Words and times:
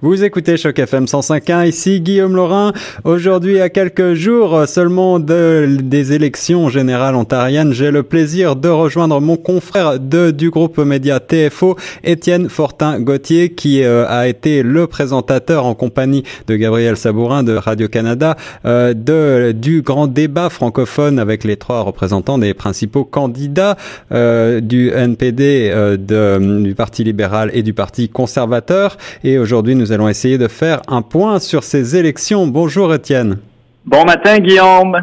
Vous 0.00 0.22
écoutez 0.22 0.56
Choc 0.56 0.78
FM 0.78 1.06
105.1, 1.06 1.66
ici 1.66 2.00
Guillaume 2.00 2.36
Laurin. 2.36 2.72
Aujourd'hui, 3.02 3.60
à 3.60 3.68
quelques 3.68 4.14
jours 4.14 4.68
seulement 4.68 5.18
de, 5.18 5.76
des 5.82 6.12
élections 6.12 6.68
générales 6.68 7.16
ontariennes, 7.16 7.72
j'ai 7.72 7.90
le 7.90 8.04
plaisir 8.04 8.54
de 8.54 8.68
rejoindre 8.68 9.20
mon 9.20 9.36
confrère 9.36 9.98
de, 9.98 10.30
du 10.30 10.50
groupe 10.50 10.78
média 10.78 11.18
TFO, 11.18 11.76
Étienne 12.04 12.48
Fortin-Gauthier, 12.48 13.54
qui 13.54 13.82
euh, 13.82 14.06
a 14.06 14.28
été 14.28 14.62
le 14.62 14.86
présentateur 14.86 15.66
en 15.66 15.74
compagnie 15.74 16.22
de 16.46 16.54
Gabriel 16.54 16.96
Sabourin 16.96 17.42
de 17.42 17.56
Radio-Canada 17.56 18.36
euh, 18.66 18.94
de, 18.94 19.50
du 19.50 19.82
grand 19.82 20.06
débat 20.06 20.48
francophone 20.48 21.18
avec 21.18 21.42
les 21.42 21.56
trois 21.56 21.80
représentants 21.80 22.38
des 22.38 22.54
principaux 22.54 23.04
candidats 23.04 23.76
euh, 24.12 24.60
du 24.60 24.90
NPD, 24.90 25.70
de, 25.98 26.62
du 26.62 26.76
Parti 26.76 27.02
libéral 27.02 27.50
et 27.52 27.64
du 27.64 27.72
Parti 27.72 28.08
conservateur. 28.08 28.96
Et 29.24 29.38
aujourd'hui, 29.38 29.74
nous 29.74 29.87
nous 29.88 29.94
allons 29.94 30.08
essayer 30.10 30.36
de 30.36 30.48
faire 30.48 30.82
un 30.86 31.00
point 31.00 31.38
sur 31.38 31.64
ces 31.64 31.96
élections. 31.96 32.46
Bonjour 32.46 32.92
Étienne. 32.92 33.38
Bon 33.86 34.04
matin 34.04 34.38
Guillaume. 34.38 35.00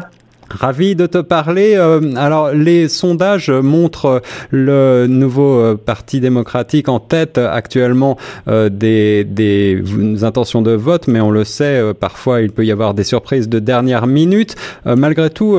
Ravi 0.48 0.94
de 0.94 1.06
te 1.06 1.18
parler. 1.18 1.74
Euh, 1.74 2.14
alors, 2.14 2.52
les 2.52 2.88
sondages 2.88 3.50
montrent 3.50 4.22
le 4.50 5.06
nouveau 5.08 5.58
euh, 5.58 5.74
Parti 5.74 6.20
démocratique 6.20 6.88
en 6.88 7.00
tête 7.00 7.36
actuellement 7.36 8.16
euh, 8.46 8.68
des, 8.68 9.24
des, 9.24 9.82
intentions 10.22 10.62
de 10.62 10.70
vote, 10.70 11.08
mais 11.08 11.20
on 11.20 11.32
le 11.32 11.42
sait, 11.42 11.82
parfois 11.98 12.40
il 12.42 12.52
peut 12.52 12.64
y 12.64 12.70
avoir 12.70 12.94
des 12.94 13.02
surprises 13.02 13.48
de 13.48 13.58
dernière 13.58 14.06
minute. 14.06 14.54
malgré 14.84 15.30
tout, 15.30 15.58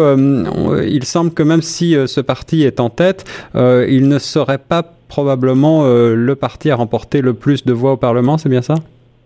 il 0.88 1.04
semble 1.04 1.32
que 1.32 1.44
même 1.44 1.62
si 1.62 1.96
ce 2.06 2.22
parti 2.22 2.64
est 2.64 2.80
en 2.80 2.90
tête, 2.90 3.26
il 3.56 4.08
ne 4.08 4.20
serait 4.20 4.58
pas 4.58 4.84
probablement 5.10 5.86
le 5.86 6.36
parti 6.36 6.72
à 6.72 6.76
remporter 6.76 7.22
le 7.22 7.34
plus 7.34 7.66
de 7.66 7.74
voix 7.74 7.94
au 7.94 7.98
Parlement, 7.98 8.38
c'est 8.38 8.50
bien 8.50 8.62
ça? 8.62 8.76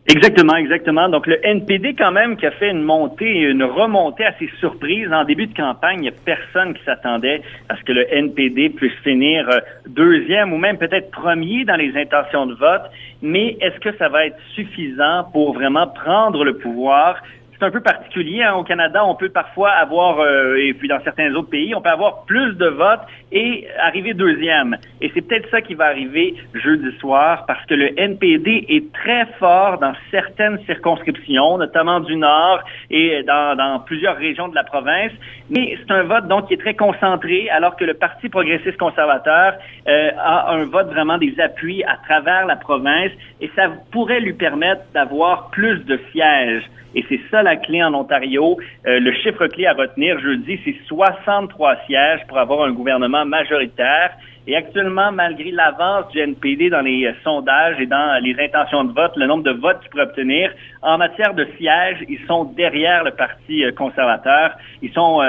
Exactement, 0.08 0.56
exactement. 0.56 1.10
Donc 1.10 1.28
le 1.28 1.46
NPD 1.46 1.94
quand 1.96 2.12
même 2.12 2.36
qui 2.36 2.48
a 2.48 2.52
fait 2.52 2.72
une 2.72 2.82
montée, 2.82 3.42
une 3.42 3.64
remontée 3.64 4.26
assez 4.26 4.50
surprise 4.60 5.08
en 5.14 5.24
début 5.26 5.46
de 5.46 5.56
campagne. 5.56 6.12
Personne 6.26 6.74
qui 6.74 6.84
s'attendait 6.84 7.42
à 7.70 7.78
ce 7.78 7.84
que 7.84 7.92
le 7.92 8.12
NPD 8.12 8.70
puisse 8.70 8.98
finir 9.04 9.48
euh, 9.48 9.60
deuxième 9.88 10.54
ou 10.54 10.58
même 10.58 10.80
peut-être 10.80 11.12
premier 11.12 11.66
dans 11.66 11.76
les 11.76 11.96
intentions 11.96 12.48
de 12.48 12.56
vote. 12.56 12.82
Mais 13.22 13.58
est-ce 13.62 13.80
que 13.80 13.96
ça 13.98 14.10
va 14.10 14.26
être 14.26 14.40
suffisant 14.56 15.26
pour 15.32 15.54
vraiment 15.54 15.86
prendre 15.88 16.44
le 16.44 16.58
pouvoir? 16.58 17.22
C'est 17.62 17.68
un 17.68 17.72
peu 17.72 17.82
particulier. 17.82 18.42
Hein. 18.42 18.56
Au 18.56 18.64
Canada, 18.64 19.06
on 19.06 19.14
peut 19.14 19.30
parfois 19.30 19.70
avoir, 19.70 20.20
euh, 20.20 20.56
et 20.56 20.74
puis 20.74 20.88
dans 20.88 21.00
certains 21.04 21.32
autres 21.36 21.50
pays, 21.50 21.76
on 21.76 21.82
peut 21.82 21.90
avoir 21.90 22.26
plus 22.26 22.56
de 22.56 22.66
votes 22.66 23.02
et 23.32 23.68
arriver 23.80 24.16
deuxième. 24.16 24.78
Et 25.00 25.12
c'est 25.14 25.22
peut-être 25.22 25.50
ça 25.52 25.62
qui 25.62 25.76
va 25.76 25.86
arriver 25.86 26.34
jeudi 26.56 26.98
soir 26.98 27.46
parce 27.46 27.64
que 27.68 27.76
le 27.76 28.00
NPD 28.00 28.66
est 28.68 28.92
très 28.92 29.28
fort 29.38 29.78
dans 29.78 29.94
certaines 30.10 30.60
circonscriptions, 30.66 31.60
notamment 31.60 32.00
du 32.00 32.16
Nord 32.16 32.62
et 32.90 33.22
dans, 33.24 33.56
dans 33.56 33.80
plusieurs 33.80 34.18
régions 34.18 34.48
de 34.48 34.56
la 34.56 34.64
province. 34.64 35.12
Mais 35.52 35.78
c'est 35.80 35.94
un 35.94 36.04
vote 36.04 36.28
donc 36.28 36.48
qui 36.48 36.56
est 36.56 36.62
très 36.62 36.74
concentré 36.74 37.48
alors 37.52 37.76
que 37.76 37.86
le 37.86 37.94
Parti 37.94 38.28
progressiste 38.28 38.78
conservateur 38.78 39.54
euh, 39.88 40.10
a 40.18 40.52
un 40.52 40.66
vote 40.66 40.88
vraiment 40.88 41.20
des 41.20 41.40
appuis 41.40 41.84
à 41.84 41.98
travers 42.08 42.48
la 42.48 42.56
province 42.56 43.12
et 43.40 43.52
ça 43.56 43.70
pourrait 43.92 44.20
lui 44.20 44.34
permettre 44.34 44.82
d'avoir 44.94 45.52
plus 45.52 45.86
de 45.86 46.00
sièges. 46.12 46.64
Et 46.96 47.06
c'est 47.08 47.20
ça 47.30 47.42
la 47.44 47.56
clé 47.56 47.84
en 47.84 47.94
Ontario. 47.94 48.58
Euh, 48.86 49.00
le 49.00 49.14
chiffre 49.14 49.48
clé 49.48 49.66
à 49.66 49.74
retenir 49.74 50.20
jeudi, 50.20 50.60
c'est 50.66 50.76
63 50.88 51.76
sièges 51.86 52.22
pour 52.28 52.38
avoir 52.38 52.64
un 52.64 52.72
gouvernement 52.72 53.26
majoritaire. 53.26 54.12
Et 54.48 54.56
actuellement, 54.56 55.12
malgré 55.12 55.52
l'avance 55.52 56.10
du 56.12 56.20
NPD 56.20 56.70
dans 56.70 56.82
les 56.82 57.06
euh, 57.06 57.14
sondages 57.24 57.80
et 57.80 57.86
dans 57.86 58.22
les 58.24 58.36
intentions 58.44 58.84
de 58.84 58.92
vote, 58.92 59.12
le 59.16 59.28
nombre 59.28 59.44
de 59.44 59.52
votes 59.52 59.80
qu'il 59.82 59.90
pourrait 59.92 60.04
obtenir, 60.04 60.52
en 60.82 60.98
matière 60.98 61.34
de 61.34 61.48
sièges, 61.58 62.04
ils 62.10 62.20
sont 62.28 62.46
derrière 62.46 63.04
le 63.04 63.12
Parti 63.12 63.64
euh, 63.64 63.72
conservateur. 63.72 64.58
Ils 64.82 64.92
sont 64.92 65.20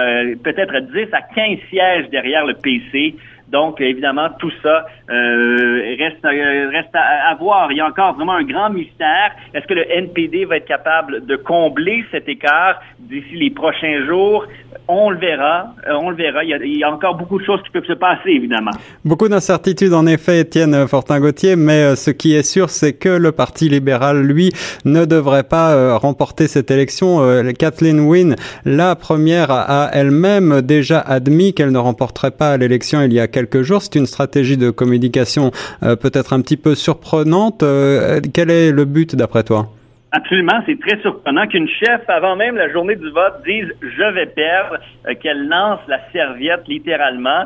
peut-être 0.43 0.79
10 0.79 1.13
à 1.13 1.21
15 1.35 1.59
sièges 1.69 2.09
derrière 2.09 2.47
le 2.47 2.55
PC. 2.55 3.15
Donc, 3.53 3.83
évidemment, 3.83 4.29
tout 4.39 4.51
ça 4.63 4.87
euh, 5.11 5.95
reste, 5.99 6.25
euh, 6.25 6.71
reste 6.71 6.95
à, 6.95 7.35
voir. 7.39 7.71
Il 7.71 7.77
y 7.77 7.81
a 7.81 7.87
encore 7.87 8.15
vraiment 8.15 8.33
un 8.33 8.45
grand 8.45 8.71
mystère. 8.71 9.33
Est-ce 9.53 9.67
que 9.67 9.75
le 9.75 9.85
NPD 9.93 10.47
va 10.47 10.57
être 10.57 10.67
capable 10.67 11.27
de 11.27 11.37
combler 11.37 12.03
cet 12.11 12.31
écart 12.31 12.81
d'ici 12.99 13.35
les 13.35 13.51
prochains 13.51 14.07
jours? 14.07 14.47
On 14.89 15.11
le 15.11 15.19
verra. 15.19 15.75
Euh, 15.87 15.93
on 16.01 16.09
le 16.09 16.17
verra. 16.17 16.45
Il 16.45 16.49
y, 16.49 16.55
a, 16.55 16.57
il 16.65 16.79
y, 16.79 16.83
a, 16.83 16.91
encore 16.91 17.17
beaucoup 17.17 17.39
de 17.39 17.45
choses 17.45 17.61
qui 17.63 17.71
peuvent 17.71 17.85
se 17.85 17.93
passer, 17.93 18.31
évidemment. 18.31 18.71
Beaucoup 19.05 19.29
d'incertitudes, 19.29 19.93
en 19.93 20.07
effet, 20.07 20.41
Étienne 20.41 20.89
Fortin-Gauthier, 20.89 21.57
mais 21.57 21.95
ce 21.95 22.11
qui 22.11 22.35
est 22.35 22.43
sûr, 22.43 22.71
c'est 22.71 22.95
que 22.95 23.11
le 23.11 23.33
Parti 23.33 23.69
libéral, 23.69 24.23
lui, 24.23 24.51
ne 24.87 25.05
devrait 25.05 25.43
pas 25.43 25.99
remporter 25.99 26.49
cette 26.49 26.71
élection. 26.71 27.21
Kathleen 27.59 28.01
Wynne, 28.01 28.37
la 28.65 28.97
première, 28.97 29.51
a 29.51 29.91
elle-même 29.93 30.63
déjà 30.63 31.01
admis 31.01 31.53
qu'elle 31.53 31.71
ne 31.71 31.79
remporterait 31.79 32.31
pas 32.31 32.57
l'élection 32.57 33.03
il 33.03 33.13
y 33.13 33.21
a 33.21 33.29
quelques 33.29 33.42
quelques 33.43 33.63
jours. 33.63 33.83
C'est 33.83 33.97
une 33.97 34.07
stratégie 34.07 34.57
de 34.57 34.71
communication 34.71 35.51
euh, 35.83 35.97
peut-être 35.97 36.33
un 36.33 36.41
petit 36.41 36.57
peu 36.57 36.75
surprenante. 36.75 37.63
Euh, 37.63 38.21
quel 38.33 38.51
est 38.51 38.71
le 38.71 38.85
but 38.85 39.17
d'après 39.17 39.43
toi? 39.43 39.69
Absolument, 40.15 40.61
c'est 40.67 40.79
très 40.79 41.01
surprenant 41.01 41.47
qu'une 41.47 41.69
chef, 41.69 42.03
avant 42.07 42.37
même 42.37 42.55
la 42.55 42.71
journée 42.71 42.97
du 42.97 43.11
vote, 43.11 43.43
dise 43.47 43.69
je 43.81 44.15
vais 44.15 44.27
perdre, 44.27 44.77
euh, 45.09 45.15
qu'elle 45.15 45.49
lance 45.49 45.81
la 45.89 46.01
serviette 46.13 46.69
littéralement. 46.69 47.45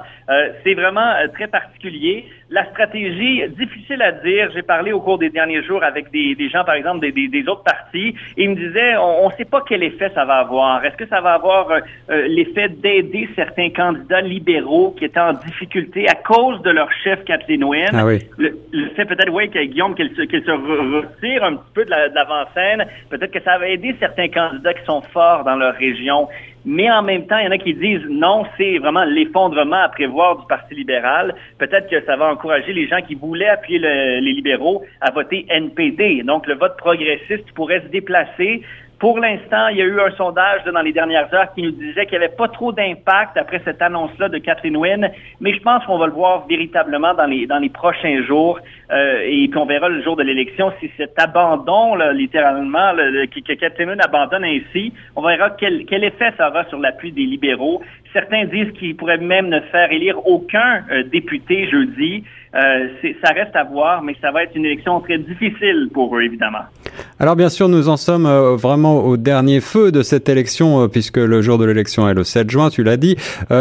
C'est 0.65 0.75
vraiment 0.75 1.13
très 1.35 1.47
particulier. 1.47 2.27
La 2.49 2.65
stratégie, 2.71 3.43
difficile 3.59 4.03
à 4.03 4.13
dire. 4.13 4.51
J'ai 4.55 4.63
parlé 4.63 4.93
au 4.93 5.01
cours 5.01 5.19
des 5.19 5.31
derniers 5.31 5.63
jours 5.65 5.83
avec 5.83 6.11
des, 6.13 6.35
des 6.35 6.49
gens, 6.49 6.65
par 6.65 6.75
exemple, 6.75 7.01
des, 7.01 7.13
des, 7.13 7.29
des, 7.29 7.49
autres 7.49 7.65
partis, 7.65 8.15
et 8.37 8.45
ils 8.45 8.51
me 8.51 8.55
disaient 8.55 8.97
on 8.97 9.29
ne 9.29 9.35
sait 9.35 9.45
pas 9.45 9.63
quel 9.69 9.83
effet 9.83 10.11
ça 10.15 10.25
va 10.25 10.37
avoir. 10.37 10.85
Est-ce 10.85 10.97
que 10.97 11.07
ça 11.07 11.21
va 11.21 11.35
avoir 11.35 11.69
l'effet 12.09 12.69
d'aider 12.69 13.29
certains 13.35 13.71
candidats 13.71 14.21
libéraux 14.21 14.95
qui 14.97 15.05
étaient 15.05 15.21
en 15.21 15.33
difficulté 15.33 16.09
à 16.09 16.15
cause 16.15 16.63
de 16.63 16.71
leur 16.71 16.91
chef 17.05 17.25
Kathleen 17.25 17.65
Wynne? 17.65 17.95
Ah 17.95 18.07
oui. 18.07 18.21
le, 18.39 18.57
fait 18.95 19.05
peut-être, 19.05 19.33
oui, 19.33 19.49
Guillaume, 19.49 19.95
qu'elle 19.95 20.11
se, 20.11 20.23
se 20.23 20.51
retire 20.51 21.45
un 21.45 21.57
petit 21.57 21.73
peu 21.75 21.85
de 21.85 21.91
l'avancée 21.91 22.57
Peut-être 23.11 23.33
que 23.33 23.43
ça 23.43 23.59
va 23.59 23.69
aider 23.69 23.95
certains 23.99 24.29
candidats 24.29 24.75
qui 24.75 24.85
sont 24.85 25.03
forts 25.13 25.45
dans 25.45 25.57
leur 25.57 25.75
région. 25.75 26.29
Mais 26.69 26.91
en 26.91 27.03
même 27.03 27.29
temps, 27.29 27.39
il 27.39 27.45
y 27.45 27.49
en 27.49 27.53
a 27.53 27.59
qui 27.59 27.75
disent 27.75 28.05
non, 28.11 28.45
c'est 28.59 28.79
vraiment 28.79 29.05
l'effondrement 29.05 29.83
à 29.85 29.89
prévoir 29.89 30.37
du 30.37 30.47
Parti 30.49 30.75
libéral. 30.75 31.33
Peut-être 31.59 31.89
que 31.89 32.05
ça 32.05 32.17
va 32.17 32.33
encourager 32.33 32.73
les 32.73 32.89
gens 32.89 33.01
qui 33.07 33.15
voulaient 33.15 33.49
appuyer 33.49 33.79
les 33.79 34.33
libéraux 34.33 34.83
à 35.01 35.13
voter 35.13 35.47
NPD. 35.49 36.25
Donc, 36.25 36.49
le 36.49 36.55
vote 36.55 36.77
progressiste 36.77 37.53
pourrait 37.55 37.83
se 37.83 37.87
déplacer 37.87 38.63
pour 38.99 39.19
l'instant, 39.19 39.69
il 39.69 39.77
y 39.77 39.83
a 39.83 39.85
eu 39.85 40.01
un 40.01 40.11
sondage 40.13 40.65
dans 40.65 40.81
les 40.81 40.93
dernières 40.93 41.33
heures 41.35 41.53
qui 41.55 41.63
nous 41.63 41.71
disait 41.71 42.07
qu'il 42.07 42.19
n'y 42.19 42.25
avait 42.25 42.35
pas 42.35 42.49
trop 42.49 42.73
d'impact 42.73 43.37
après 43.37 43.61
cette 43.65 43.83
annonce-là 43.83 44.29
de 44.31 44.39
Catherine 44.39 44.77
Wynne, 44.77 45.11
mais 45.41 45.53
je 45.53 45.61
pense 45.61 45.85
qu'on 45.85 45.99
va 45.99 46.07
le 46.07 46.13
voir 46.13 46.47
véritablement 46.47 47.13
dans 47.13 47.27
les 47.27 47.47
dans 47.47 47.59
les 47.59 47.69
prochains 47.69 48.23
jours 48.25 48.59
euh, 48.91 49.21
et 49.25 49.49
puis 49.49 49.59
on 49.59 49.67
verra 49.67 49.89
le 49.89 50.03
jour 50.03 50.17
de 50.17 50.23
l'élection 50.23 50.73
si 50.81 50.91
cet 50.97 51.19
abandon, 51.19 51.95
là, 51.95 52.13
littéralement, 52.13 52.93
que, 52.95 53.55
Catherine 53.55 53.91
Wynne 53.91 54.01
abandonne 54.01 54.45
ainsi, 54.45 54.93
on 55.15 55.23
verra 55.23 55.51
quel, 55.51 55.85
quel 55.87 56.05
effet 56.05 56.33
ça 56.37 56.49
aura 56.49 56.65
sur 56.65 56.79
l'appui 56.79 57.13
des 57.13 57.25
libéraux. 57.25 57.83
Certains 58.17 58.47
disent 58.47 58.73
qu'il 58.79 58.97
pourrait 58.97 59.19
même 59.19 59.51
ne 59.51 59.61
faire 59.71 59.93
élire 59.93 60.27
aucun 60.27 60.83
euh, 60.91 61.03
député 61.13 61.69
jeudi. 61.69 62.25
Euh, 62.55 62.89
ça 63.23 63.35
reste 63.35 63.55
à 63.55 63.65
voir, 63.65 64.03
mais 64.03 64.17
ça 64.23 64.31
va 64.31 64.45
être 64.45 64.57
une 64.57 64.65
élection 64.65 65.01
très 65.01 65.19
difficile 65.19 65.91
pour 65.93 66.17
eux, 66.17 66.23
évidemment. 66.23 66.65
Alors 67.21 67.37
bien 67.37 67.51
sûr, 67.51 67.69
nous 67.69 67.91
en 67.91 67.99
sommes 67.99 68.25
euh, 68.25 68.57
vraiment 68.57 69.05
au 69.05 69.19
dernier 69.19 69.61
feu 69.61 69.93
de 69.93 70.01
cette 70.01 70.31
élection, 70.31 70.89
puisque 70.89 71.19
le 71.19 71.43
jour 71.43 71.59
de 71.59 71.67
l'élection 71.67 72.09
est 72.09 72.15
le 72.15 72.25
7 72.25 72.49
juin, 72.49 72.71
tu 72.71 72.83
l'as 72.83 72.97
dit. 72.97 73.17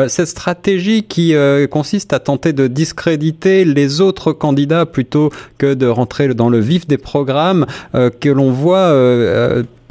cette 0.08 0.28
stratégie 0.28 1.04
qui 1.04 1.36
consiste 1.70 2.14
à 2.14 2.20
tenter 2.20 2.54
de 2.54 2.68
discréditer 2.68 3.66
les 3.66 4.00
autres 4.00 4.32
candidats 4.32 4.86
plutôt 4.86 5.32
que 5.58 5.74
de 5.74 5.88
rentrer 5.88 6.34
dans 6.34 6.50
le 6.50 6.60
vif 6.60 6.88
des 6.88 6.98
programmes 6.98 7.66
que 7.94 8.30
l'on 8.30 8.52
voit 8.52 8.94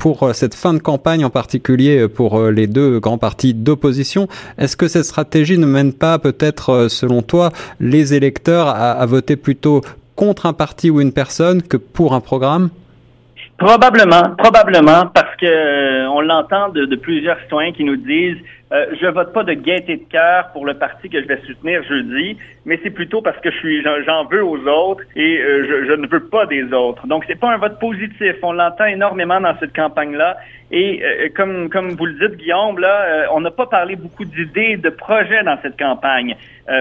pour 0.04 0.22
euh, 0.22 0.34
cette 0.34 0.54
fin 0.54 0.74
de 0.74 0.80
campagne 0.80 1.24
en 1.24 1.30
particulier 1.30 2.00
euh, 2.00 2.08
pour 2.10 2.38
euh, 2.38 2.50
les 2.50 2.66
deux 2.66 3.00
grands 3.00 3.16
partis 3.16 3.54
d'opposition. 3.54 4.28
Est-ce 4.58 4.76
que 4.76 4.86
cette 4.86 5.06
stratégie 5.06 5.56
ne 5.56 5.64
mène 5.64 5.94
pas 5.94 6.18
peut-être, 6.18 6.88
selon 6.90 7.22
toi, 7.22 7.52
les 7.80 8.12
électeurs 8.12 8.68
à, 8.68 9.06
voter 9.06 9.36
plutôt 9.36 9.80
contre 10.14 10.44
un 10.44 10.52
parti 10.52 10.90
ou 10.90 11.00
une 11.00 11.14
personne 11.14 11.62
que 11.62 11.78
pour 11.78 12.12
un 12.12 12.20
programme? 12.20 12.68
Probablement, 13.56 14.34
probablement, 14.36 15.06
parce 15.14 15.34
que 15.40 16.06
on 16.08 16.20
l'entend 16.20 16.68
de, 16.68 16.96
plusieurs 16.96 17.40
citoyens 17.40 17.72
qui 17.72 17.84
nous 17.84 17.96
disent 17.96 18.36
euh, 18.74 18.86
je 19.00 19.06
vote 19.06 19.32
pas 19.32 19.44
de 19.44 19.52
gaieté 19.52 19.98
de 19.98 20.04
cœur 20.04 20.50
pour 20.52 20.66
le 20.66 20.74
parti 20.74 21.08
que 21.08 21.22
je 21.22 21.26
vais 21.28 21.40
soutenir 21.46 21.82
jeudi, 21.84 22.36
mais 22.64 22.80
c'est 22.82 22.90
plutôt 22.90 23.22
parce 23.22 23.38
que 23.38 23.50
je 23.50 23.56
suis 23.58 23.82
j'en 24.04 24.24
veux 24.24 24.44
aux 24.44 24.66
autres 24.66 25.04
et 25.14 25.38
euh, 25.38 25.64
je, 25.68 25.86
je, 25.86 25.92
ne 25.92 26.08
veux 26.08 26.24
pas 26.24 26.44
des 26.46 26.72
autres. 26.72 27.06
Donc 27.06 27.24
c'est 27.28 27.38
pas 27.38 27.52
un 27.52 27.58
vote 27.58 27.78
positif. 27.78 28.34
On 28.42 28.52
l'entend 28.52 28.86
énormément 28.86 29.40
dans 29.40 29.56
cette 29.60 29.74
campagne-là. 29.76 30.38
Et 30.72 31.02
euh, 31.04 31.28
comme 31.36 31.68
comme 31.68 31.90
vous 31.90 32.06
le 32.06 32.14
dites, 32.14 32.36
Guillaume, 32.38 32.78
là, 32.80 33.28
on 33.32 33.40
n'a 33.40 33.52
pas 33.52 33.66
parlé 33.66 33.94
beaucoup 33.94 34.24
d'idées, 34.24 34.76
de 34.76 34.90
projets 34.90 35.44
dans 35.44 35.58
cette 35.62 35.78
campagne. 35.78 36.34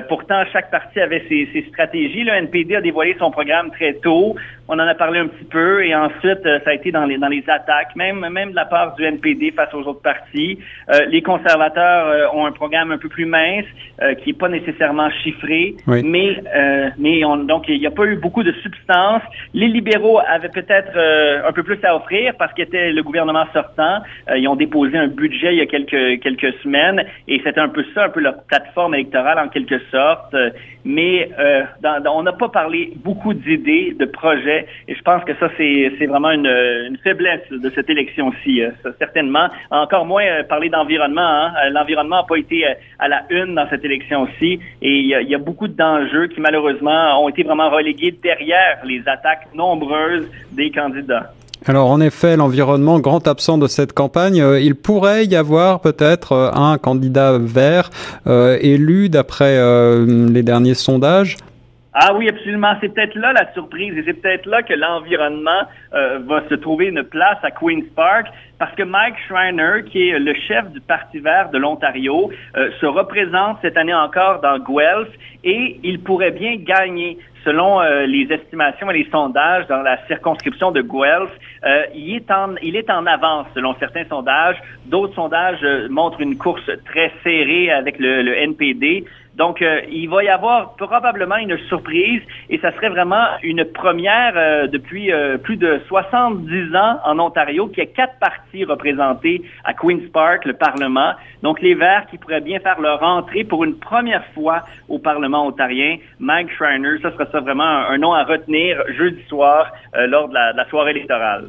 Pourtant, 0.07 0.43
chaque 0.51 0.71
parti 0.71 0.99
avait 0.99 1.23
ses, 1.27 1.49
ses, 1.53 1.65
stratégies. 1.69 2.23
Le 2.23 2.31
NPD 2.33 2.75
a 2.75 2.81
dévoilé 2.81 3.15
son 3.19 3.31
programme 3.31 3.71
très 3.71 3.93
tôt. 3.93 4.35
On 4.67 4.73
en 4.73 4.87
a 4.87 4.95
parlé 4.95 5.19
un 5.19 5.27
petit 5.27 5.43
peu 5.43 5.85
et 5.85 5.93
ensuite, 5.93 6.43
ça 6.43 6.69
a 6.69 6.73
été 6.73 6.91
dans 6.91 7.05
les 7.05 7.17
dans 7.17 7.27
les 7.27 7.43
attaques, 7.47 7.95
même 7.95 8.27
même 8.29 8.51
de 8.51 8.55
la 8.55 8.65
part 8.65 8.95
du 8.95 9.03
NPD 9.03 9.51
face 9.51 9.73
aux 9.73 9.81
autres 9.81 10.01
partis. 10.01 10.57
les 11.09 11.21
conservateurs 11.21 12.33
ont 12.33 12.45
un 12.45 12.51
programme 12.51 12.91
un 12.91 12.97
peu 12.97 13.09
plus 13.09 13.25
mince, 13.25 13.65
qui 14.21 14.31
est 14.31 14.39
pas 14.39 14.49
nécessairement 14.49 15.09
chiffré. 15.23 15.75
Mais, 15.87 16.41
euh, 16.55 16.89
mais 16.97 17.23
on, 17.25 17.37
donc, 17.37 17.65
il 17.67 17.79
n'y 17.79 17.87
a 17.87 17.91
pas 17.91 18.05
eu 18.05 18.15
beaucoup 18.15 18.43
de 18.43 18.51
substance. 18.63 19.21
Les 19.53 19.67
libéraux 19.67 20.19
avaient 20.19 20.49
peut-être 20.49 20.93
euh, 20.95 21.47
un 21.47 21.51
peu 21.51 21.63
plus 21.63 21.79
à 21.83 21.95
offrir 21.95 22.33
parce 22.37 22.53
qu'ils 22.53 22.65
étaient 22.65 22.91
le 22.91 23.03
gouvernement 23.03 23.45
sortant. 23.53 24.01
Euh, 24.29 24.37
ils 24.37 24.47
ont 24.47 24.55
déposé 24.55 24.97
un 24.97 25.07
budget 25.07 25.53
il 25.53 25.57
y 25.57 25.61
a 25.61 25.65
quelques, 25.65 26.21
quelques 26.21 26.53
semaines 26.63 27.03
et 27.27 27.41
c'était 27.43 27.59
un 27.59 27.69
peu 27.69 27.83
ça, 27.93 28.05
un 28.05 28.09
peu 28.09 28.21
leur 28.21 28.43
plateforme 28.43 28.95
électorale 28.95 29.39
en 29.39 29.49
quelque 29.49 29.72
sorte. 29.91 30.35
Mais 30.85 31.29
dans, 31.81 32.03
on 32.13 32.23
n'a 32.23 32.33
pas 32.33 32.49
parlé 32.49 32.91
beaucoup 32.97 33.33
d'idées, 33.33 33.95
de 33.97 34.05
projets 34.05 34.67
et 34.87 34.95
je 34.95 35.01
pense 35.01 35.23
que 35.23 35.33
ça, 35.35 35.49
c'est 35.57 36.05
vraiment 36.05 36.31
une, 36.31 36.97
faiblesse 37.03 37.49
de 37.49 37.69
cette 37.69 37.89
élection-ci, 37.89 38.61
certainement. 38.99 39.47
Encore 39.71 40.05
moins 40.05 40.43
parler 40.47 40.69
d'environnement. 40.69 41.21
Hein. 41.21 41.69
L'environnement 41.71 42.17
n'a 42.17 42.23
pas 42.23 42.35
été 42.35 42.65
à 42.99 43.07
la 43.07 43.23
une 43.29 43.55
dans 43.55 43.67
cette 43.69 43.83
élection-ci 43.85 44.59
et 44.81 44.99
il 44.99 45.05
y 45.05 45.33
y 45.33 45.35
a 45.35 45.39
beaucoup 45.39 45.67
d'enjeux 45.67 46.27
qui 46.27 46.39
malheureusement 46.39 47.23
ont 47.23 47.29
été 47.29 47.43
vraiment 47.43 47.69
relégués 47.69 48.11
derrière 48.11 48.79
les 48.85 49.01
attaques 49.07 49.47
nombreuses 49.53 50.29
des 50.51 50.71
candidats. 50.71 51.33
Alors 51.65 51.89
en 51.89 52.01
effet, 52.01 52.35
l'environnement 52.35 52.99
grand 52.99 53.25
absent 53.25 53.57
de 53.57 53.67
cette 53.67 53.93
campagne, 53.93 54.41
euh, 54.41 54.59
il 54.59 54.75
pourrait 54.75 55.25
y 55.25 55.35
avoir 55.35 55.79
peut-être 55.79 56.33
euh, 56.33 56.51
un 56.53 56.77
candidat 56.77 57.37
vert 57.39 57.89
euh, 58.27 58.57
élu 58.61 59.07
d'après 59.07 59.53
les 60.05 60.43
derniers 60.43 60.73
sondages. 60.73 61.37
Ah 61.93 62.13
oui, 62.15 62.27
absolument. 62.27 62.73
C'est 62.81 62.89
peut-être 62.89 63.15
là 63.15 63.31
la 63.33 63.53
surprise 63.53 63.95
et 63.97 64.03
c'est 64.05 64.13
peut-être 64.13 64.47
là 64.47 64.63
que 64.63 64.73
l'environnement 64.73 65.61
va 65.91 66.41
se 66.49 66.55
trouver 66.55 66.87
une 66.87 67.03
place 67.03 67.37
à 67.43 67.51
Queen's 67.51 67.85
Park 67.95 68.27
parce 68.57 68.73
que 68.75 68.81
Mike 68.81 69.15
Schreiner, 69.27 69.83
qui 69.91 70.09
est 70.09 70.17
le 70.17 70.33
chef 70.33 70.71
du 70.71 70.81
Parti 70.81 71.19
vert 71.19 71.49
de 71.51 71.59
l'Ontario, 71.59 72.31
se 72.55 72.85
représente 72.87 73.57
cette 73.61 73.77
année 73.77 73.93
encore 73.93 74.41
dans 74.41 74.57
Guelph 74.57 75.09
et 75.43 75.79
il 75.83 75.99
pourrait 75.99 76.31
bien 76.31 76.55
gagner. 76.55 77.19
Selon 77.43 77.81
euh, 77.81 78.05
les 78.05 78.31
estimations 78.31 78.89
et 78.91 79.03
les 79.03 79.09
sondages 79.09 79.67
dans 79.67 79.81
la 79.81 79.97
circonscription 80.07 80.71
de 80.71 80.81
Guelph, 80.81 81.29
euh, 81.65 81.83
il, 81.93 82.15
est 82.15 82.31
en, 82.31 82.55
il 82.61 82.75
est 82.75 82.89
en 82.89 83.05
avance 83.05 83.47
selon 83.53 83.75
certains 83.79 84.05
sondages. 84.05 84.57
D'autres 84.85 85.15
sondages 85.15 85.63
montrent 85.89 86.21
une 86.21 86.37
course 86.37 86.69
très 86.85 87.11
serrée 87.23 87.69
avec 87.71 87.99
le, 87.99 88.21
le 88.21 88.37
NPD. 88.37 89.05
Donc, 89.35 89.61
euh, 89.61 89.81
il 89.89 90.09
va 90.09 90.23
y 90.23 90.29
avoir 90.29 90.75
probablement 90.75 91.37
une 91.37 91.57
surprise 91.67 92.21
et 92.49 92.59
ça 92.59 92.71
serait 92.73 92.89
vraiment 92.89 93.25
une 93.41 93.65
première 93.65 94.33
euh, 94.35 94.67
depuis 94.67 95.11
euh, 95.11 95.37
plus 95.37 95.57
de 95.57 95.81
70 95.87 96.75
ans 96.75 96.99
en 97.03 97.17
Ontario 97.19 97.67
qu'il 97.67 97.79
y 97.79 97.81
ait 97.81 97.89
quatre 97.89 98.19
partis 98.19 98.63
représentés 98.63 99.41
à 99.63 99.73
Queen's 99.73 100.07
Park, 100.11 100.45
le 100.45 100.53
Parlement. 100.53 101.13
Donc, 101.41 101.61
les 101.61 101.73
Verts 101.73 102.05
qui 102.11 102.17
pourraient 102.17 102.41
bien 102.41 102.59
faire 102.59 102.79
leur 102.79 103.01
entrée 103.01 103.43
pour 103.43 103.63
une 103.63 103.79
première 103.79 104.25
fois 104.35 104.61
au 104.87 104.99
Parlement 104.99 105.47
ontarien. 105.47 105.97
Mike 106.19 106.51
Schreiner, 106.51 106.99
ça 107.01 107.11
serait 107.11 107.27
ça 107.31 107.39
vraiment 107.39 107.63
un, 107.63 107.97
nom 107.97 108.13
à 108.13 108.23
retenir 108.23 108.83
jeudi 108.95 109.23
soir 109.27 109.71
lors 110.07 110.29
de 110.29 110.33
la 110.33 110.65
soirée 110.69 110.91
électorale. 110.91 111.45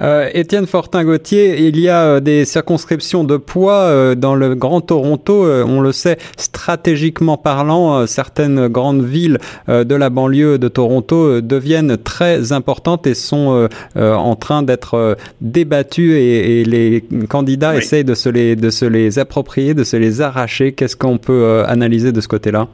Euh, 0.00 0.30
Étienne 0.32 0.66
Fortin-Gauthier, 0.66 1.66
il 1.66 1.78
y 1.78 1.88
a 1.88 2.04
euh, 2.04 2.20
des 2.20 2.46
circonscriptions 2.46 3.22
de 3.22 3.36
poids 3.36 3.74
euh, 3.74 4.14
dans 4.14 4.34
le 4.34 4.54
Grand 4.54 4.80
Toronto. 4.80 5.46
on 5.46 5.80
le 5.80 5.92
sait, 5.92 6.16
stratégiquement 6.36 7.36
parlant, 7.36 8.06
certaines 8.06 8.68
grandes 8.68 9.04
villes 9.04 9.38
de 9.68 9.94
la 9.94 10.10
banlieue 10.10 10.58
de 10.58 10.68
Toronto 10.68 11.40
deviennent 11.40 11.96
très 11.96 12.52
importantes 12.52 13.06
et 13.06 13.14
sont 13.14 13.68
en 13.96 14.36
train 14.36 14.62
d'être 14.62 15.16
débattues 15.40 16.18
et, 16.18 16.64
les 16.64 17.04
candidats 17.28 17.76
essayent 17.76 18.04
de 18.04 18.14
se 18.14 18.28
les, 18.28 18.56
de 18.56 18.70
se 18.70 18.84
les 18.84 19.18
approprier, 19.18 19.74
de 19.74 19.84
se 19.84 19.96
les 19.96 20.20
arracher. 20.20 20.72
Qu'est-ce 20.72 20.96
qu'on 20.96 21.18
peut 21.18 21.62
analyser 21.66 22.12
de 22.12 22.20
ce 22.20 22.28
côté-là? 22.28 22.68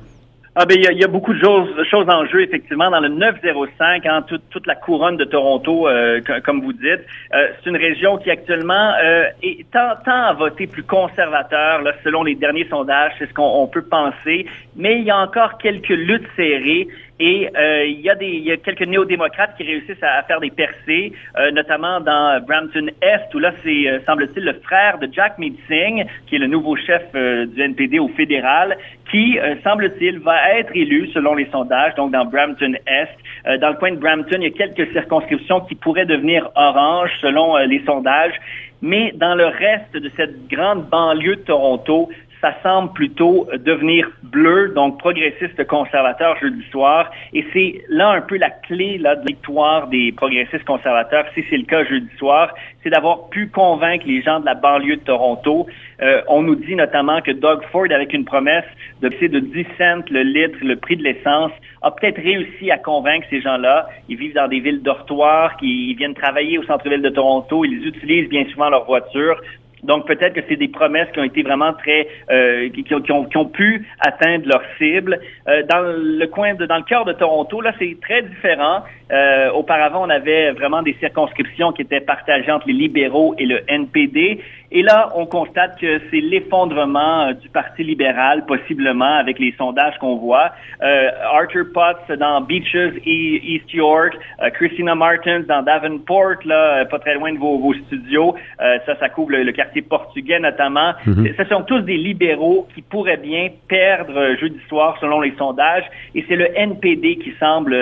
Ah 0.59 0.65
ben 0.65 0.79
il 0.79 0.99
y, 0.99 1.05
a, 1.05 1.07
beaucoup 1.07 1.35
de 1.35 1.39
choses, 1.39 1.69
choses 1.91 2.09
en 2.09 2.25
jeu 2.25 2.41
effectivement 2.41 2.91
dans 2.91 3.01
le 3.01 3.09
905, 3.09 4.07
hein, 4.07 4.23
toute, 4.27 4.49
toute 4.49 4.67
la 4.67 4.75
couronne 4.75 5.19
de 5.19 5.25
Toronto, 5.25 5.87
euh, 5.87 6.23
comme 6.47 6.63
vous 6.63 6.73
dites. 6.73 7.05
Euh, 7.35 7.49
c'est 7.63 7.69
une 7.69 7.77
région 7.77 8.17
qui 8.17 8.31
actuellement 8.31 8.95
euh, 9.05 9.25
est, 9.43 9.71
tend, 9.71 9.99
à 10.07 10.33
voter 10.33 10.67
plus 10.67 10.83
conservateur, 10.83 11.83
là, 11.83 11.93
selon 12.03 12.23
les 12.23 12.37
derniers 12.37 12.67
sondages, 12.71 13.13
c'est 13.19 13.29
ce 13.29 13.35
qu'on 13.35 13.67
peut 13.67 13.85
penser. 13.85 14.47
Mais 14.77 14.99
il 15.01 15.05
y 15.05 15.11
a 15.11 15.19
encore 15.19 15.59
quelques 15.59 15.91
luttes 15.91 16.29
serrées. 16.37 16.89
Et 17.19 17.49
euh, 17.57 17.87
il, 17.87 18.01
y 18.01 18.11
a 18.11 18.15
des, 18.15 18.29
y 18.29 18.53
a 18.53 18.59
quelques 18.59 18.83
néo-démocrates 18.83 19.57
qui 19.57 19.63
réussissent 19.63 20.03
à, 20.03 20.23
faire 20.25 20.41
des 20.41 20.51
percées, 20.51 21.13
euh, 21.39 21.51
notamment 21.51 22.01
dans 22.01 22.41
Brampton 22.47 22.89
Est, 23.01 23.35
où 23.35 23.39
là, 23.39 23.53
c'est, 23.65 23.89
euh, 23.89 24.01
semble-t-il, 24.05 24.45
le 24.45 24.53
frère 24.63 24.99
de 24.99 25.09
Jack 25.11 25.39
Mead-Singh, 25.39 26.07
qui 26.27 26.37
est 26.37 26.39
le 26.39 26.47
nouveau 26.47 26.77
chef 26.77 27.03
du 27.13 27.63
NPD 27.63 27.99
au 27.99 28.09
fédéral, 28.09 28.77
qui, 29.11 29.39
semble-t-il, 29.63 30.19
va 30.19 30.59
être 30.59 30.71
élu 30.75 31.09
selon 31.15 31.35
les 31.35 31.47
sondages, 31.51 31.95
donc 31.95 32.11
dans 32.13 32.25
Brampton 32.25 32.75
Est. 32.87 33.59
dans 33.61 33.71
le 33.71 33.77
coin 33.77 33.93
de 33.93 33.97
Brampton, 33.97 34.39
il 34.41 34.43
y 34.43 34.47
a 34.47 34.51
quelques 34.51 34.93
circonscriptions 34.93 35.61
qui 35.61 35.75
pourraient 35.75 36.07
devenir 36.07 36.51
orange 36.57 37.11
selon 37.21 37.57
les 37.57 37.83
sondages. 37.85 38.35
Mais 38.83 39.13
dans 39.15 39.35
le 39.35 39.47
reste 39.47 39.95
de 39.95 40.11
cette 40.17 40.49
grande 40.49 40.89
banlieue 40.89 41.37
de 41.37 41.41
Toronto, 41.43 42.11
ça 42.41 42.55
semble 42.63 42.93
plutôt 42.93 43.49
devenir 43.65 44.11
bleu, 44.23 44.73
donc 44.75 44.99
progressiste 44.99 45.67
conservateur 45.67 46.39
jeudi 46.39 46.63
soir. 46.71 47.11
Et 47.33 47.45
c'est 47.53 47.83
là 47.89 48.11
un 48.11 48.21
peu 48.21 48.37
la 48.37 48.51
clé 48.51 48.99
là, 48.99 49.17
de 49.17 49.27
victoire 49.27 49.87
des 49.89 50.13
progressistes 50.13 50.65
conservateurs, 50.65 51.25
si 51.35 51.45
c'est 51.49 51.57
le 51.57 51.65
cas 51.65 51.85
jeudi 51.85 52.11
soir, 52.19 52.55
c'est 52.83 52.91
d'avoir 52.91 53.29
pu 53.31 53.49
convaincre 53.49 54.05
les 54.07 54.23
gens 54.23 54.41
de 54.41 54.47
la 54.47 54.55
banlieue 54.55 54.97
de 54.97 55.01
Toronto. 55.01 55.67
Euh, 56.03 56.23
on 56.29 56.43
nous 56.43 56.55
dit 56.55 56.77
notamment 56.77 57.21
que 57.23 57.33
Doug 57.33 57.63
Ford, 57.73 57.87
avec 57.91 58.13
une 58.13 58.25
promesse 58.25 58.65
de 59.01 59.09
baisser 59.09 59.29
de 59.29 59.41
10 59.41 59.67
cents 59.79 60.05
le 60.11 60.23
litre, 60.23 60.59
le 60.63 60.77
prix 60.77 60.97
de 60.97 61.03
l'essence, 61.03 61.53
a 61.83 61.91
peut-être 61.91 62.21
réussi 62.21 62.71
à 62.71 62.79
convaincre 62.79 63.27
ces 63.31 63.41
gens-là. 63.41 63.89
Ils 64.09 64.17
vivent 64.17 64.35
dans 64.35 64.49
des 64.49 64.61
villes 64.61 64.83
dortoirs, 64.83 65.57
qui 65.57 65.95
viennent 65.95 66.15
travailler 66.15 66.59
au 66.59 66.65
centre-ville 66.65 67.03
de 67.03 67.09
Toronto, 67.09 67.65
ils 67.65 67.87
utilisent 67.87 68.29
bien 68.29 68.45
souvent 68.53 68.69
leur 68.69 68.85
voiture. 68.85 69.41
Donc 69.87 70.07
peut-être 70.07 70.35
que 70.35 70.41
c'est 70.49 70.57
des 70.57 70.69
promesses 70.69 71.09
qui 71.13 71.21
ont 71.21 71.25
été 71.25 71.43
vraiment 71.43 71.73
très 71.73 72.09
euh, 72.31 72.69
qui, 72.71 73.13
ont, 73.13 73.47
pu 73.47 73.87
atteindre 74.01 74.47
leur 74.47 74.63
cible. 74.79 75.21
Euh, 75.49 75.63
dans 75.63 75.81
le 75.81 76.27
coin 76.27 76.55
de 76.55 76.67
dans 76.67 76.77
le 76.77 76.83
cœur 76.83 77.05
de 77.05 77.13
Toronto, 77.13 77.61
là, 77.61 77.73
c'est 77.79 77.97
très 78.01 78.23
différent. 78.23 78.83
Euh, 79.13 79.51
auparavant, 79.53 80.05
on 80.05 80.11
avait 80.11 80.51
vraiment 80.51 80.83
des 80.83 80.97
circonscriptions 80.99 81.73
qui 81.73 81.83
étaient 81.83 82.01
partagées 82.01 82.51
entre 82.51 82.67
les 82.67 82.75
libéraux 82.75 83.35
et 83.39 83.47
le 83.47 83.61
NPD. 83.69 84.41
Et 84.73 84.83
là, 84.83 85.13
on 85.15 85.27
constate 85.27 85.79
que 85.81 86.01
c'est 86.11 86.21
l'effondrement 86.21 87.27
euh, 87.29 87.33
du 87.35 87.49
Parti 87.49 87.85
libéral, 87.85 88.45
possiblement, 88.47 89.15
avec 89.17 89.39
les 89.39 89.55
sondages 89.57 89.97
qu'on 89.99 90.17
voit. 90.17 90.51
Euh, 90.83 91.11
Arthur 91.33 91.67
Potts 91.73 92.11
dans 92.19 92.41
Beaches, 92.41 92.75
e, 92.75 93.01
East 93.07 93.73
York, 93.73 94.17
euh, 94.43 94.51
Christina 94.51 94.95
Martins 94.95 95.45
dans 95.49 95.63
Davenport, 95.63 96.45
là, 96.45 96.85
pas 96.87 96.99
très 96.99 97.15
loin 97.15 97.33
de 97.33 97.39
vos, 97.39 97.59
vos 97.59 97.75
studios. 97.75 98.35
ça, 98.59 98.97
ça 98.99 99.09
couvre 99.09 99.33
le, 99.33 99.53
quartier 99.53 99.83
portugais 99.83 100.41
notamment. 100.41 100.93
Mhm. 101.07 101.29
Ce 101.39 101.45
sont 101.45 101.63
tous 101.63 101.81
des 101.81 101.97
libéraux 101.97 102.67
qui 102.75 102.83
pourraient 102.83 103.17
bien 103.17 103.49
perdre 103.69 104.37
jeudi 104.41 104.61
soir, 104.69 104.97
selon 105.01 105.21
les 105.21 105.35
sondages. 105.37 105.85
Et 106.15 106.25
c'est 106.29 106.37
le 106.37 106.49
NPD 106.59 107.17
qui 107.17 107.33
semble 107.39 107.73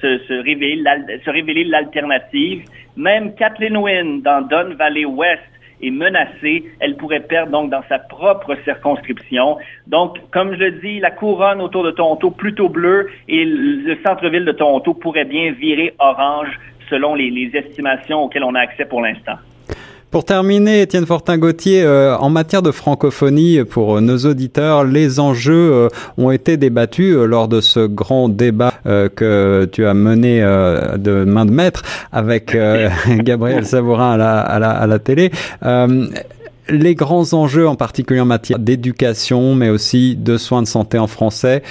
se 0.00 0.42
révéler 0.42 1.64
l'alternative. 1.64 2.64
Même 2.96 3.34
Kathleen 3.34 3.76
Wynne 3.76 4.22
dans 4.22 4.42
Don 4.42 4.74
Valley 4.76 5.04
West 5.04 5.42
est 5.82 5.90
menacée. 5.90 6.64
Elle 6.80 6.96
pourrait 6.96 7.20
perdre 7.20 7.52
donc 7.52 7.70
dans 7.70 7.82
sa 7.88 7.98
propre 7.98 8.56
circonscription. 8.64 9.58
Donc, 9.86 10.18
comme 10.30 10.54
je 10.54 10.58
le 10.58 10.70
dis, 10.72 11.00
la 11.00 11.10
couronne 11.10 11.60
autour 11.60 11.84
de 11.84 11.90
Toronto 11.90 12.30
plutôt 12.30 12.68
bleue 12.68 13.08
et 13.28 13.44
le 13.44 13.96
centre-ville 14.04 14.44
de 14.44 14.52
Toronto 14.52 14.94
pourrait 14.94 15.24
bien 15.24 15.52
virer 15.52 15.94
orange 15.98 16.58
selon 16.88 17.14
les 17.14 17.50
estimations 17.54 18.24
auxquelles 18.24 18.44
on 18.44 18.54
a 18.54 18.60
accès 18.60 18.84
pour 18.84 19.00
l'instant. 19.00 19.38
Pour 20.12 20.26
terminer, 20.26 20.82
Étienne 20.82 21.06
Fortin-Gauthier, 21.06 21.84
euh, 21.84 22.14
en 22.18 22.28
matière 22.28 22.60
de 22.60 22.70
francophonie, 22.70 23.64
pour 23.64 24.02
nos 24.02 24.18
auditeurs, 24.18 24.84
les 24.84 25.20
enjeux 25.20 25.72
euh, 25.72 25.88
ont 26.18 26.30
été 26.30 26.58
débattus 26.58 27.16
euh, 27.16 27.24
lors 27.24 27.48
de 27.48 27.62
ce 27.62 27.86
grand 27.86 28.28
débat 28.28 28.74
que 28.84 29.66
tu 29.72 29.86
as 29.86 29.94
mené 29.94 30.40
de 30.42 31.24
main 31.24 31.46
de 31.46 31.50
maître 31.50 31.82
avec 32.12 32.54
Gabriel 33.08 33.64
Savourin 33.64 34.12
à 34.12 34.16
la, 34.18 34.40
à 34.40 34.58
la, 34.58 34.70
à 34.70 34.86
la 34.86 34.98
télé. 34.98 35.30
les 36.68 36.94
grands 36.94 37.32
enjeux, 37.32 37.66
en 37.66 37.76
particulier 37.76 38.20
en 38.20 38.26
matière 38.26 38.58
d'éducation, 38.58 39.54
mais 39.54 39.70
aussi 39.70 40.14
de 40.14 40.36
soins 40.36 40.60
de 40.60 40.66
santé 40.66 40.98
en 40.98 41.06
français, 41.06 41.62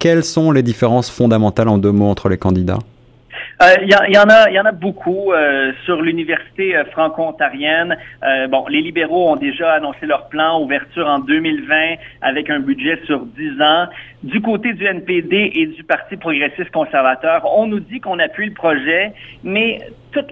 quelles 0.00 0.24
sont 0.24 0.50
les 0.50 0.64
différences 0.64 1.10
fondamentales 1.10 1.68
en 1.68 1.78
deux 1.78 1.92
mots 1.92 2.08
entre 2.08 2.28
les 2.28 2.38
candidats? 2.38 2.78
Il 3.58 3.64
euh, 3.64 4.06
y, 4.08 4.12
y, 4.12 4.18
en 4.18 4.28
a, 4.28 4.50
il 4.50 4.54
y 4.54 4.60
en 4.60 4.66
a 4.66 4.72
beaucoup 4.72 5.32
euh, 5.32 5.72
sur 5.86 6.02
l'université 6.02 6.76
euh, 6.76 6.84
franco-ontarienne. 6.92 7.96
bon, 8.50 8.66
les 8.68 8.82
libéraux 8.82 9.30
ont 9.30 9.36
déjà 9.36 9.72
annoncé 9.72 10.04
leur 10.04 10.28
plan 10.28 10.60
ouverture 10.60 11.06
en 11.06 11.20
2020 11.20 11.94
avec 12.20 12.50
un 12.50 12.60
budget 12.60 13.00
sur 13.06 13.24
10 13.24 13.62
ans. 13.62 13.86
Du 14.22 14.42
côté 14.42 14.74
du 14.74 14.84
NPD 14.84 15.52
et 15.54 15.66
du 15.66 15.84
Parti 15.84 16.16
progressiste 16.16 16.70
conservateur, 16.70 17.46
on 17.56 17.66
nous 17.66 17.80
dit 17.80 18.00
qu'on 18.00 18.18
appuie 18.18 18.46
le 18.46 18.54
projet, 18.54 19.12
mais 19.42 19.80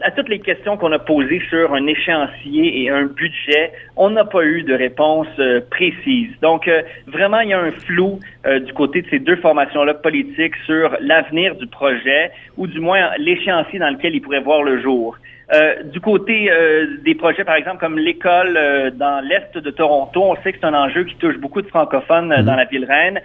à 0.03 0.11
toutes 0.11 0.29
les 0.29 0.39
questions 0.39 0.77
qu'on 0.77 0.93
a 0.93 0.99
posées 0.99 1.43
sur 1.49 1.75
un 1.75 1.87
échéancier 1.87 2.83
et 2.83 2.91
un 2.91 3.05
budget, 3.05 3.73
on 3.97 4.11
n'a 4.11 4.25
pas 4.25 4.45
eu 4.45 4.63
de 4.63 4.75
réponse 4.75 5.29
euh, 5.39 5.61
précise. 5.71 6.31
Donc, 6.43 6.69
euh, 6.69 6.83
vraiment, 7.07 7.41
il 7.41 7.51
y 7.51 7.53
a 7.53 7.61
un 7.61 7.71
flou 7.71 8.21
euh, 8.47 8.59
du 8.61 8.73
côté 8.73 9.03
de 9.03 9.09
ces 9.11 9.19
deux 9.19 9.37
formations-là 9.37 9.95
politiques 9.95 10.57
sur 10.67 10.97
l'avenir 11.01 11.55
du 11.57 11.67
projet, 11.67 12.31
ou 12.57 12.67
du 12.67 12.81
moins 12.81 13.11
l'échéancier 13.19 13.79
dans 13.79 13.91
lequel 13.91 14.15
il 14.15 14.21
pourrait 14.21 14.41
voir 14.41 14.63
le 14.63 14.81
jour. 14.81 15.17
Euh, 15.53 15.83
du 15.83 16.01
côté 16.01 16.51
euh, 16.51 16.87
des 17.05 17.15
projets, 17.15 17.45
par 17.45 17.57
exemple, 17.57 17.79
comme 17.79 17.99
l'école 17.99 18.57
euh, 18.57 18.91
dans 18.91 19.21
l'est 19.21 19.57
de 19.57 19.71
Toronto, 19.71 20.23
on 20.23 20.37
sait 20.43 20.53
que 20.53 20.59
c'est 20.61 20.67
un 20.67 20.75
enjeu 20.75 21.05
qui 21.05 21.17
touche 21.17 21.37
beaucoup 21.37 21.61
de 21.61 21.69
francophones 21.69 22.29
mhm. 22.29 22.45
dans 22.45 22.55
la 22.55 22.65
ville 22.65 22.87
reine. 22.87 23.21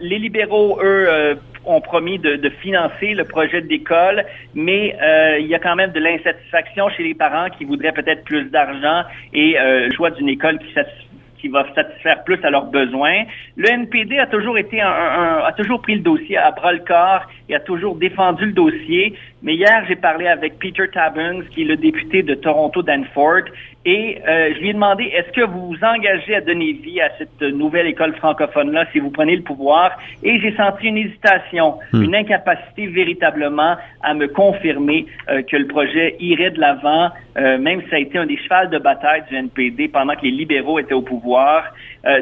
les 0.00 0.18
libéraux, 0.18 0.80
eux, 0.82 1.38
ont 1.66 1.80
promis 1.80 2.18
de, 2.18 2.36
de, 2.36 2.48
financer 2.48 3.14
le 3.14 3.24
projet 3.24 3.60
d'école, 3.60 4.24
mais 4.54 4.96
il 5.40 5.46
y 5.46 5.54
a 5.54 5.58
quand 5.58 5.76
même 5.76 5.92
de 5.92 6.00
l'insatisfaction 6.00 6.88
chez 6.90 7.02
les 7.02 7.14
parents 7.14 7.48
qui 7.50 7.64
voudraient 7.64 7.92
peut-être 7.92 8.24
plus 8.24 8.44
d'argent 8.50 9.02
et 9.32 9.56
le 9.58 9.92
choix 9.94 10.10
d'une 10.10 10.28
école 10.28 10.58
qui 10.58 10.72
satisfait 10.72 11.04
qui 11.44 11.48
va 11.48 11.66
satisfaire 11.74 12.24
plus 12.24 12.42
à 12.42 12.48
leurs 12.48 12.64
besoins. 12.64 13.24
Le 13.56 13.68
NPD 13.68 14.18
a 14.18 14.26
toujours 14.26 14.56
été 14.56 14.80
un, 14.80 15.42
a 15.44 15.52
toujours 15.52 15.82
pris 15.82 15.96
le 15.96 16.00
dossier 16.00 16.38
à 16.38 16.50
bras 16.52 16.72
le 16.72 16.78
corps 16.78 17.26
et 17.50 17.54
a 17.54 17.60
toujours 17.60 17.96
défendu 17.96 18.46
le 18.46 18.52
dossier. 18.52 19.12
Mais 19.42 19.54
hier, 19.54 19.84
j'ai 19.86 19.96
parlé 19.96 20.26
avec 20.26 20.58
Peter 20.58 20.88
Tabbins, 20.90 21.42
qui 21.50 21.60
est 21.60 21.66
le 21.66 21.76
député 21.76 22.22
de 22.22 22.34
Toronto 22.34 22.82
Danforth, 22.82 23.48
et 23.84 24.18
euh, 24.26 24.54
je 24.54 24.60
lui 24.60 24.70
ai 24.70 24.72
demandé 24.72 25.04
est-ce 25.04 25.30
que 25.32 25.44
vous 25.44 25.68
vous 25.68 25.84
engagez 25.84 26.34
à 26.34 26.40
donner 26.40 26.72
vie 26.72 27.00
à 27.00 27.10
cette 27.18 27.42
nouvelle 27.42 27.86
école 27.86 28.14
francophone-là 28.14 28.86
si 28.92 28.98
vous 28.98 29.10
prenez 29.10 29.36
le 29.36 29.42
pouvoir? 29.42 29.90
Et 30.22 30.40
j'ai 30.40 30.56
senti 30.56 30.86
une 30.86 30.96
hésitation, 30.96 31.78
hmm. 31.92 32.02
une 32.02 32.14
incapacité 32.14 32.86
véritablement 32.86 33.76
à 34.02 34.14
me 34.14 34.26
confirmer 34.26 35.06
euh, 35.28 35.42
que 35.42 35.56
le 35.56 35.66
projet 35.66 36.16
irait 36.18 36.50
de 36.50 36.60
l'avant, 36.60 37.10
euh, 37.36 37.58
même 37.58 37.82
si 37.82 37.90
ça 37.90 37.96
a 37.96 37.98
été 37.98 38.16
un 38.16 38.26
des 38.26 38.38
chevals 38.38 38.70
de 38.70 38.78
bataille 38.78 39.24
du 39.28 39.36
NPD 39.36 39.88
pendant 39.88 40.14
que 40.14 40.22
les 40.22 40.30
libéraux 40.30 40.78
étaient 40.78 40.94
au 40.94 41.02
pouvoir. 41.02 41.64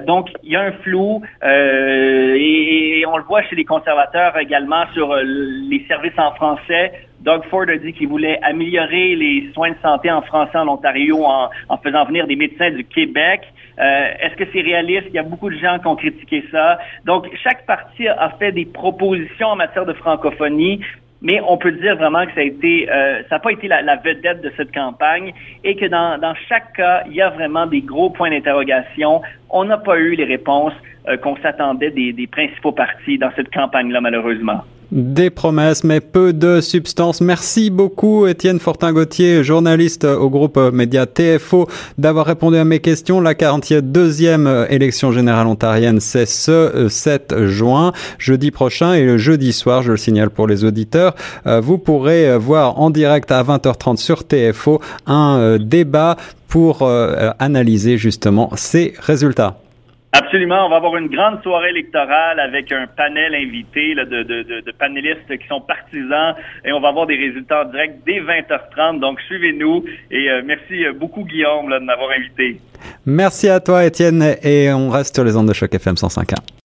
donc, 0.06 0.30
il 0.42 0.52
y 0.52 0.56
a 0.56 0.62
un 0.62 0.72
flou 0.84 1.22
et, 1.44 3.00
et, 3.00 3.06
on 3.06 3.16
le 3.16 3.24
voit 3.24 3.42
chez 3.42 3.56
les 3.56 3.64
conservateurs 3.64 4.36
également 4.38 4.84
sur 4.94 5.14
les 5.16 5.84
services 5.88 6.18
en 6.18 6.32
français. 6.32 6.92
Doug 7.22 7.44
Ford 7.50 7.66
a 7.68 7.76
dit 7.76 7.92
qu'il 7.92 8.08
voulait 8.08 8.40
améliorer 8.42 9.14
les 9.14 9.50
soins 9.54 9.70
de 9.70 9.76
santé 9.80 10.10
en 10.10 10.22
français 10.22 10.58
en 10.58 10.68
Ontario 10.68 11.24
en, 11.24 11.76
faisant 11.78 12.04
venir 12.04 12.26
des 12.26 12.36
médecins 12.36 12.70
du 12.70 12.84
Québec. 12.84 13.42
Euh, 13.78 14.08
est-ce 14.20 14.34
que 14.34 14.44
c'est 14.52 14.60
réaliste? 14.60 15.06
Il 15.08 15.14
y 15.14 15.18
a 15.18 15.22
beaucoup 15.22 15.48
de 15.48 15.56
gens 15.56 15.78
qui 15.78 15.86
ont 15.86 15.96
critiqué 15.96 16.44
ça. 16.50 16.78
Donc, 17.04 17.28
chaque 17.42 17.64
parti 17.64 18.08
a 18.08 18.30
fait 18.38 18.52
des 18.52 18.64
propositions 18.64 19.48
en 19.48 19.56
matière 19.56 19.86
de 19.86 19.92
francophonie, 19.92 20.80
mais 21.20 21.40
on 21.46 21.56
peut 21.56 21.70
dire 21.70 21.96
vraiment 21.96 22.26
que 22.26 22.34
ça 22.34 22.40
a 22.40 22.44
été, 22.44 22.90
euh, 22.90 23.22
ça 23.28 23.36
n'a 23.36 23.38
pas 23.38 23.52
été 23.52 23.68
la, 23.68 23.96
vedette 23.96 24.42
de 24.42 24.52
cette 24.56 24.74
campagne 24.74 25.32
et 25.62 25.76
que 25.76 25.86
dans, 25.86 26.34
chaque 26.48 26.72
cas, 26.72 27.04
il 27.06 27.14
y 27.14 27.22
a 27.22 27.30
vraiment 27.30 27.66
des 27.66 27.82
gros 27.82 28.10
points 28.10 28.30
d'interrogation. 28.30 29.22
On 29.48 29.64
n'a 29.64 29.78
pas 29.78 29.96
eu 29.96 30.16
les 30.16 30.24
réponses 30.24 30.74
euh, 31.08 31.16
qu'on 31.16 31.36
s'attendait 31.36 31.92
des, 31.92 32.12
des 32.12 32.26
principaux 32.26 32.72
partis 32.72 33.16
dans 33.16 33.30
cette 33.36 33.52
campagne-là, 33.54 34.00
malheureusement. 34.00 34.64
Des 34.92 35.30
promesses, 35.30 35.84
mais 35.84 36.00
peu 36.00 36.34
de 36.34 36.60
substance. 36.60 37.22
Merci 37.22 37.70
beaucoup, 37.70 38.26
Étienne 38.26 38.60
Fortin-Gauthier, 38.60 39.42
journaliste 39.42 40.04
au 40.04 40.28
groupe 40.28 40.58
média 40.58 41.06
TFO, 41.06 41.66
d'avoir 41.96 42.26
répondu 42.26 42.58
à 42.58 42.64
mes 42.64 42.80
questions. 42.80 43.18
La 43.22 43.32
42e 43.32 44.66
élection 44.68 45.10
générale 45.10 45.46
ontarienne, 45.46 45.98
c'est 45.98 46.26
ce 46.26 46.88
7 46.90 47.46
juin, 47.46 47.94
jeudi 48.18 48.50
prochain, 48.50 48.92
et 48.92 49.02
le 49.02 49.16
jeudi 49.16 49.54
soir, 49.54 49.80
je 49.80 49.92
le 49.92 49.96
signale 49.96 50.28
pour 50.28 50.46
les 50.46 50.62
auditeurs, 50.62 51.14
euh, 51.46 51.58
vous 51.58 51.78
pourrez 51.78 52.36
voir 52.36 52.78
en 52.78 52.90
direct 52.90 53.32
à 53.32 53.42
20h30 53.42 53.96
sur 53.96 54.24
TFO 54.24 54.82
un 55.06 55.38
euh, 55.38 55.58
débat 55.58 56.18
pour 56.48 56.82
euh, 56.82 57.30
analyser 57.38 57.96
justement 57.96 58.50
ces 58.56 58.92
résultats. 58.98 59.61
Absolument. 60.12 60.66
On 60.66 60.68
va 60.68 60.76
avoir 60.76 60.96
une 60.96 61.08
grande 61.08 61.42
soirée 61.42 61.70
électorale 61.70 62.38
avec 62.38 62.70
un 62.70 62.86
panel 62.86 63.34
invité 63.34 63.94
là, 63.94 64.04
de, 64.04 64.22
de, 64.22 64.42
de, 64.42 64.72
panélistes 64.72 65.26
qui 65.28 65.46
sont 65.48 65.62
partisans 65.62 66.34
et 66.64 66.72
on 66.72 66.80
va 66.80 66.88
avoir 66.88 67.06
des 67.06 67.16
résultats 67.16 67.64
directs 67.64 68.00
dès 68.04 68.20
20h30. 68.20 69.00
Donc, 69.00 69.20
suivez-nous 69.22 69.84
et 70.10 70.30
euh, 70.30 70.42
merci 70.44 70.84
euh, 70.84 70.92
beaucoup, 70.92 71.24
Guillaume, 71.24 71.70
là, 71.70 71.80
de 71.80 71.84
m'avoir 71.84 72.10
invité. 72.10 72.60
Merci 73.06 73.48
à 73.48 73.60
toi, 73.60 73.84
Étienne, 73.84 74.36
et 74.42 74.70
on 74.72 74.90
reste 74.90 75.14
sur 75.14 75.24
les 75.24 75.36
ondes 75.36 75.48
de 75.48 75.54
choc 75.54 75.74
FM 75.74 75.94
105.1. 75.94 76.61